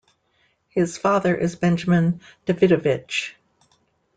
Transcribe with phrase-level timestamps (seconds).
[0.69, 3.33] His father is Benjamin Davidovich.